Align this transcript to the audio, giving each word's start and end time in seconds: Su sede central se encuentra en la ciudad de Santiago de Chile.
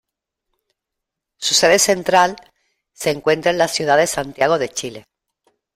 Su 1.37 1.53
sede 1.53 1.77
central 1.77 2.35
se 2.91 3.11
encuentra 3.11 3.51
en 3.51 3.59
la 3.59 3.67
ciudad 3.67 3.97
de 3.97 4.07
Santiago 4.07 4.57
de 4.57 4.67
Chile. 4.69 5.05